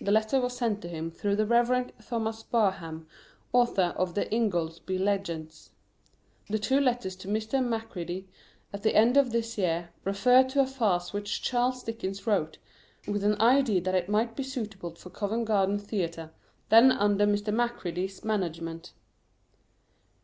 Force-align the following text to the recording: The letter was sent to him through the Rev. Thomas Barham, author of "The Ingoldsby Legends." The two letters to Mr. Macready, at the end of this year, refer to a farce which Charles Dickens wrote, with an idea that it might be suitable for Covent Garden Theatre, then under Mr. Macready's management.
The 0.00 0.12
letter 0.12 0.40
was 0.40 0.56
sent 0.56 0.80
to 0.82 0.88
him 0.88 1.10
through 1.10 1.34
the 1.34 1.44
Rev. 1.46 1.90
Thomas 2.06 2.44
Barham, 2.44 3.08
author 3.52 3.92
of 3.96 4.14
"The 4.14 4.32
Ingoldsby 4.32 4.98
Legends." 5.00 5.70
The 6.48 6.60
two 6.60 6.78
letters 6.80 7.16
to 7.16 7.26
Mr. 7.26 7.60
Macready, 7.60 8.28
at 8.72 8.84
the 8.84 8.94
end 8.94 9.16
of 9.16 9.32
this 9.32 9.58
year, 9.58 9.90
refer 10.04 10.44
to 10.44 10.60
a 10.60 10.66
farce 10.68 11.12
which 11.12 11.42
Charles 11.42 11.82
Dickens 11.82 12.24
wrote, 12.24 12.58
with 13.08 13.24
an 13.24 13.34
idea 13.40 13.80
that 13.80 13.96
it 13.96 14.08
might 14.08 14.36
be 14.36 14.44
suitable 14.44 14.94
for 14.94 15.10
Covent 15.10 15.46
Garden 15.46 15.80
Theatre, 15.80 16.30
then 16.68 16.92
under 16.92 17.26
Mr. 17.26 17.52
Macready's 17.52 18.22
management. 18.24 18.92